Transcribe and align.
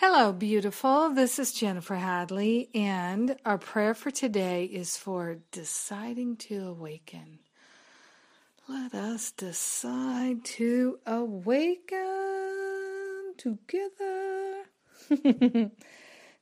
Hello, 0.00 0.32
beautiful. 0.32 1.10
This 1.10 1.40
is 1.40 1.52
Jennifer 1.52 1.96
Hadley, 1.96 2.70
and 2.72 3.36
our 3.44 3.58
prayer 3.58 3.94
for 3.94 4.12
today 4.12 4.66
is 4.66 4.96
for 4.96 5.38
deciding 5.50 6.36
to 6.36 6.68
awaken. 6.68 7.40
Let 8.68 8.94
us 8.94 9.32
decide 9.32 10.44
to 10.44 11.00
awaken 11.04 11.96
together. 13.38 14.66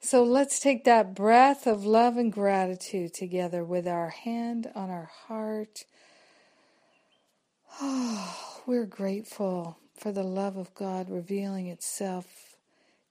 so 0.00 0.22
let's 0.22 0.60
take 0.60 0.84
that 0.84 1.14
breath 1.14 1.66
of 1.66 1.86
love 1.86 2.18
and 2.18 2.30
gratitude 2.30 3.14
together 3.14 3.64
with 3.64 3.88
our 3.88 4.10
hand 4.10 4.70
on 4.74 4.90
our 4.90 5.10
heart. 5.28 5.86
Oh, 7.80 8.60
we're 8.66 8.84
grateful 8.84 9.78
for 9.94 10.12
the 10.12 10.24
love 10.24 10.58
of 10.58 10.74
God 10.74 11.08
revealing 11.08 11.68
itself 11.68 12.45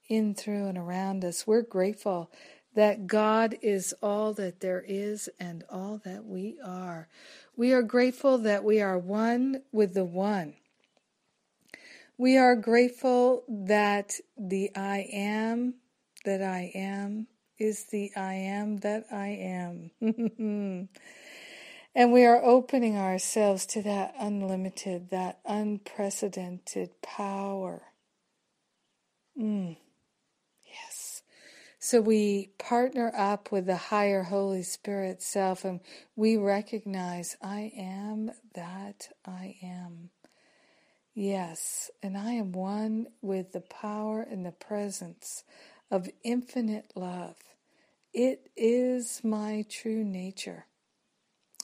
in, 0.08 0.36
through, 0.36 0.68
and 0.68 0.78
around 0.78 1.26
us. 1.26 1.48
We're 1.48 1.62
grateful 1.62 2.32
that 2.76 3.08
God 3.08 3.56
is 3.62 3.94
all 4.02 4.34
that 4.34 4.60
there 4.60 4.84
is 4.86 5.30
and 5.40 5.64
all 5.70 6.02
that 6.04 6.26
we 6.26 6.58
are. 6.64 7.08
We 7.56 7.72
are 7.72 7.82
grateful 7.82 8.38
that 8.40 8.64
we 8.64 8.82
are 8.82 8.98
one 8.98 9.62
with 9.72 9.94
the 9.94 10.06
one. 10.06 10.56
We 12.18 12.38
are 12.38 12.56
grateful 12.56 13.44
that 13.48 14.14
the 14.38 14.72
I 14.76 15.08
am 15.12 15.76
that 16.26 16.42
I 16.42 16.72
am 16.76 17.28
is 17.58 17.86
the 17.86 18.12
I 18.16 18.34
am 18.34 18.78
that 18.78 19.06
I 19.12 19.28
am. 19.28 19.92
and 21.96 22.12
we 22.12 22.26
are 22.26 22.44
opening 22.44 22.98
ourselves 22.98 23.66
to 23.68 23.82
that 23.84 24.16
unlimited, 24.20 25.10
that 25.12 25.40
unprecedented 25.46 27.02
power. 27.02 27.84
Mm. 29.40 29.78
So 31.86 32.02
we 32.02 32.50
partner 32.58 33.14
up 33.16 33.52
with 33.52 33.68
the 33.68 33.76
higher 33.76 34.24
Holy 34.24 34.64
Spirit 34.64 35.22
self 35.22 35.64
and 35.64 35.82
we 36.16 36.36
recognize 36.36 37.38
I 37.44 37.74
am 37.78 38.32
that 38.56 39.10
I 39.24 39.58
am. 39.62 40.10
Yes, 41.14 41.92
and 42.02 42.18
I 42.18 42.32
am 42.32 42.54
one 42.54 43.06
with 43.22 43.52
the 43.52 43.62
power 43.62 44.24
and 44.24 44.44
the 44.44 44.52
presence 44.52 45.44
of 45.92 46.10
infinite 46.24 46.92
love. 46.96 47.36
It 48.16 48.50
is 48.58 49.22
my 49.24 49.64
true 49.70 50.04
nature. 50.04 50.66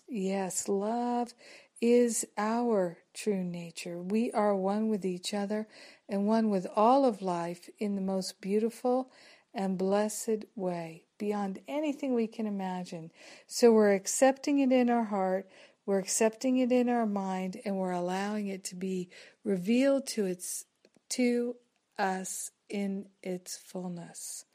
Yes, 0.08 0.68
love 0.68 1.34
is 1.82 2.28
our 2.38 3.00
true 3.16 3.44
nature. 3.44 4.00
We 4.00 4.32
are 4.34 4.56
one 4.56 4.88
with 4.88 5.04
each 5.04 5.34
other 5.34 5.68
and 6.08 6.28
one 6.28 6.52
with 6.52 6.68
all 6.76 7.06
of 7.06 7.24
life 7.24 7.68
in 7.80 7.96
the 7.96 8.02
most 8.02 8.40
beautiful 8.40 9.10
and 9.54 9.78
blessed 9.78 10.46
way 10.56 11.04
beyond 11.18 11.60
anything 11.68 12.14
we 12.14 12.28
can 12.28 12.48
imagine. 12.48 13.12
So 13.48 13.72
we're 13.72 13.94
accepting 13.94 14.60
it 14.60 14.72
in 14.72 14.90
our 14.90 15.04
heart, 15.04 15.50
we're 15.86 16.00
accepting 16.00 16.58
it 16.58 16.72
in 16.72 16.90
our 16.90 17.06
mind, 17.06 17.60
and 17.66 17.78
we're 17.78 17.92
allowing 17.92 18.48
it 18.48 18.64
to 18.66 18.76
be 18.76 19.10
revealed 19.44 20.08
to 20.08 20.26
its 20.26 20.66
to 21.10 21.56
us 21.98 22.52
in 22.70 23.08
its 23.22 23.58
fullness. 23.58 24.46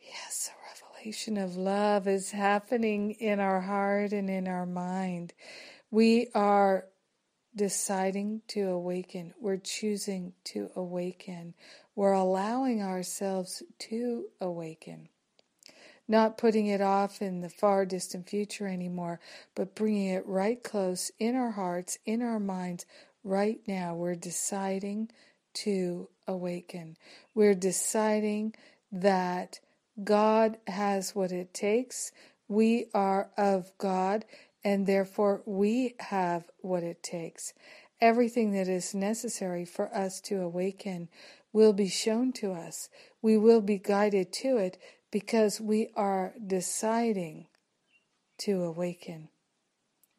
Yes, 0.00 0.50
a 0.50 0.98
revelation 0.98 1.38
of 1.38 1.56
love 1.56 2.08
is 2.08 2.32
happening 2.32 3.12
in 3.12 3.40
our 3.40 3.60
heart 3.60 4.12
and 4.12 4.28
in 4.28 4.48
our 4.48 4.66
mind. 4.66 5.32
We 5.90 6.28
are 6.34 6.86
deciding 7.54 8.42
to 8.48 8.68
awaken. 8.68 9.34
We're 9.40 9.58
choosing 9.58 10.32
to 10.44 10.70
awaken. 10.74 11.54
We're 11.94 12.12
allowing 12.12 12.82
ourselves 12.82 13.62
to 13.80 14.26
awaken. 14.40 15.08
Not 16.08 16.38
putting 16.38 16.66
it 16.66 16.80
off 16.80 17.22
in 17.22 17.40
the 17.40 17.48
far 17.48 17.86
distant 17.86 18.28
future 18.28 18.66
anymore, 18.66 19.20
but 19.54 19.74
bringing 19.74 20.08
it 20.08 20.26
right 20.26 20.62
close 20.62 21.10
in 21.18 21.36
our 21.36 21.52
hearts, 21.52 21.98
in 22.04 22.22
our 22.22 22.40
minds, 22.40 22.86
right 23.24 23.60
now. 23.66 23.94
We're 23.94 24.14
deciding 24.14 25.10
to 25.54 26.08
awaken. 26.26 26.96
We're 27.34 27.54
deciding 27.54 28.54
that 28.90 29.60
God 30.02 30.58
has 30.66 31.14
what 31.14 31.32
it 31.32 31.54
takes. 31.54 32.12
We 32.48 32.86
are 32.94 33.30
of 33.36 33.70
God 33.78 34.24
and 34.64 34.86
therefore 34.86 35.42
we 35.44 35.94
have 35.98 36.44
what 36.60 36.82
it 36.82 37.02
takes. 37.02 37.52
Everything 38.00 38.52
that 38.52 38.68
is 38.68 38.94
necessary 38.94 39.64
for 39.64 39.94
us 39.94 40.20
to 40.22 40.40
awaken 40.40 41.08
will 41.52 41.72
be 41.72 41.88
shown 41.88 42.32
to 42.32 42.52
us. 42.52 42.88
We 43.20 43.36
will 43.36 43.60
be 43.60 43.78
guided 43.78 44.32
to 44.34 44.56
it 44.56 44.78
because 45.10 45.60
we 45.60 45.90
are 45.94 46.34
deciding 46.44 47.46
to 48.38 48.62
awaken. 48.62 49.28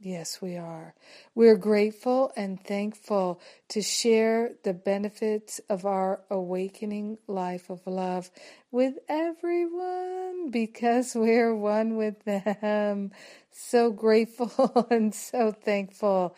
Yes, 0.04 0.42
we 0.42 0.58
are. 0.58 0.96
We're 1.36 1.56
grateful 1.58 2.34
and 2.36 2.64
thankful 2.64 3.42
to 3.70 3.82
share 3.82 4.52
the 4.64 4.74
benefits 4.74 5.62
of 5.70 5.86
our 5.86 6.22
awakening 6.30 7.20
life 7.28 7.70
of 7.72 7.88
love 7.88 8.30
with 8.72 8.96
everyone 9.10 10.52
because 10.52 11.16
we're 11.18 11.56
one 11.56 11.98
with 11.98 12.24
them. 12.26 13.12
So 13.52 13.92
grateful 13.92 14.88
and 14.92 15.16
so 15.16 15.54
thankful. 15.54 16.36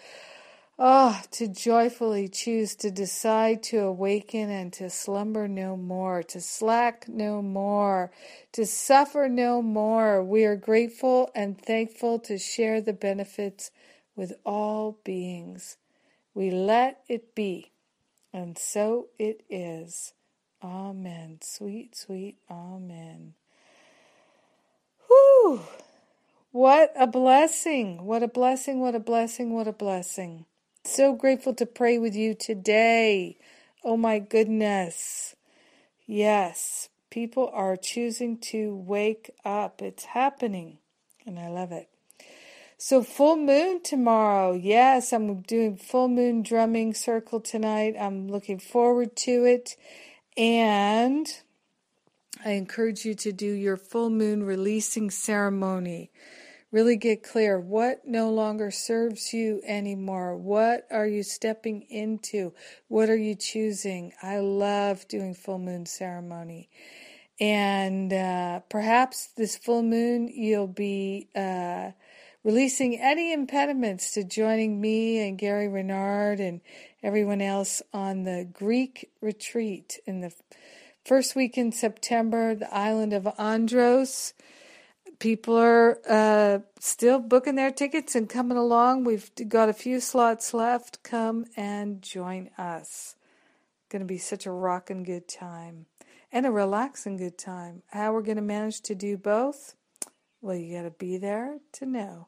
Ah, 0.78 1.22
oh, 1.24 1.28
to 1.32 1.48
joyfully 1.48 2.28
choose 2.28 2.76
to 2.76 2.92
decide 2.92 3.64
to 3.64 3.78
awaken 3.78 4.50
and 4.50 4.74
to 4.74 4.90
slumber 4.90 5.48
no 5.48 5.78
more, 5.78 6.22
to 6.22 6.42
slack 6.42 7.08
no 7.08 7.42
more, 7.42 8.12
to 8.52 8.66
suffer 8.66 9.30
no 9.30 9.62
more. 9.62 10.22
We 10.22 10.44
are 10.44 10.58
grateful 10.58 11.32
and 11.34 11.58
thankful 11.58 12.20
to 12.20 12.38
share 12.38 12.82
the 12.82 12.92
benefits 12.92 13.72
with 14.18 14.34
all 14.46 15.00
beings. 15.06 15.78
We 16.34 16.52
let 16.52 17.00
it 17.08 17.34
be, 17.36 17.72
and 18.34 18.58
so 18.58 19.08
it 19.18 19.44
is. 19.50 20.12
Amen. 20.62 21.40
Sweet, 21.42 21.96
sweet 21.96 22.36
Amen. 22.52 23.36
Whew! 25.08 25.62
What 26.52 26.92
a 26.98 27.08
blessing! 27.08 28.04
What 28.04 28.24
a 28.24 28.28
blessing! 28.28 28.82
What 28.82 28.94
a 28.94 29.00
blessing! 29.00 29.54
What 29.54 29.70
a 29.70 29.74
blessing! 29.74 30.46
So 30.88 31.14
grateful 31.14 31.56
to 31.56 31.66
pray 31.66 31.98
with 31.98 32.16
you 32.16 32.36
today. 32.36 33.40
Oh 33.84 33.98
my 33.98 34.20
goodness. 34.20 35.36
Yes, 36.06 36.90
people 37.10 37.50
are 37.52 37.76
choosing 37.76 38.38
to 38.52 38.76
wake 38.76 39.32
up. 39.44 39.82
It's 39.82 40.06
happening, 40.06 40.78
and 41.26 41.40
I 41.40 41.50
love 41.50 41.72
it. 41.72 41.90
So, 42.78 43.02
full 43.02 43.36
moon 43.36 43.82
tomorrow. 43.82 44.54
Yes, 44.54 45.12
I'm 45.12 45.42
doing 45.42 45.76
full 45.76 46.08
moon 46.08 46.44
drumming 46.44 46.94
circle 46.94 47.40
tonight. 47.40 47.96
I'm 48.00 48.28
looking 48.28 48.60
forward 48.60 49.16
to 49.18 49.44
it. 49.44 49.76
And 50.38 51.28
I 52.46 52.52
encourage 52.52 53.06
you 53.06 53.16
to 53.16 53.32
do 53.32 53.52
your 53.52 53.76
full 53.76 54.12
moon 54.12 54.44
releasing 54.44 55.10
ceremony. 55.10 56.12
Really 56.72 56.98
get 56.98 57.24
clear 57.24 57.60
what 57.60 58.06
no 58.06 58.30
longer 58.32 58.72
serves 58.72 59.34
you 59.34 59.62
anymore. 59.66 60.36
What 60.36 60.88
are 60.92 61.08
you 61.08 61.24
stepping 61.24 61.84
into? 61.84 62.54
What 62.88 63.10
are 63.10 63.16
you 63.16 63.36
choosing? 63.36 64.14
I 64.22 64.40
love 64.40 65.08
doing 65.08 65.36
full 65.36 65.60
moon 65.60 65.86
ceremony. 65.86 66.70
And 67.40 68.12
uh, 68.12 68.62
perhaps 68.70 69.28
this 69.38 69.58
full 69.58 69.84
moon, 69.84 70.28
you'll 70.28 70.68
be 70.68 71.28
uh, 71.36 71.92
releasing 72.44 73.00
any 73.00 73.34
impediments 73.34 74.14
to 74.14 74.24
joining 74.24 74.80
me 74.80 75.28
and 75.28 75.38
Gary 75.38 75.68
Renard 75.68 76.40
and 76.40 76.62
everyone 77.04 77.42
else 77.42 77.82
on 77.94 78.24
the 78.24 78.48
Greek 78.52 79.12
retreat 79.22 80.00
in 80.06 80.22
the 80.22 80.34
first 81.04 81.36
week 81.36 81.58
in 81.58 81.72
September, 81.72 82.56
the 82.56 82.74
island 82.74 83.14
of 83.14 83.28
Andros 83.38 84.34
people 85.26 85.58
are 85.58 85.98
uh, 86.08 86.60
still 86.80 87.18
booking 87.18 87.56
their 87.56 87.72
tickets 87.72 88.14
and 88.14 88.30
coming 88.30 88.60
along. 88.60 89.04
We've 89.04 89.32
got 89.48 89.70
a 89.70 89.74
few 89.74 90.00
slots 90.00 90.54
left. 90.54 91.02
Come 91.02 91.46
and 91.58 92.00
join 92.00 92.52
us. 92.60 93.16
Going 93.90 94.02
to 94.02 94.06
be 94.06 94.20
such 94.20 94.46
a 94.46 94.52
rocking 94.52 95.02
good 95.02 95.28
time 95.28 95.88
and 96.32 96.46
a 96.46 96.52
relaxing 96.52 97.18
good 97.18 97.40
time. 97.40 97.82
How 97.88 98.14
we're 98.14 98.22
going 98.22 98.36
to 98.36 98.44
manage 98.44 98.82
to 98.82 98.94
do 98.94 99.18
both? 99.18 99.74
Well, 100.42 100.58
you 100.58 100.76
got 100.78 100.84
to 100.84 100.92
be 100.92 101.18
there 101.18 101.58
to 101.72 101.88
know. 101.88 102.28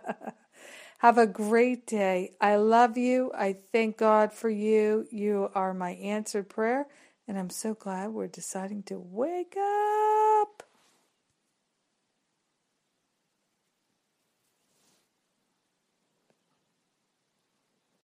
Have 0.98 1.18
a 1.18 1.26
great 1.28 1.86
day. 1.86 2.32
I 2.40 2.56
love 2.56 2.98
you. 2.98 3.30
I 3.32 3.58
thank 3.70 3.96
God 3.96 4.32
for 4.32 4.50
you. 4.50 5.06
You 5.12 5.50
are 5.54 5.72
my 5.72 5.92
answered 5.92 6.48
prayer, 6.48 6.88
and 7.28 7.38
I'm 7.38 7.50
so 7.50 7.74
glad 7.74 8.08
we're 8.08 8.26
deciding 8.26 8.82
to 8.84 8.98
wake 8.98 9.54
up. 9.56 10.17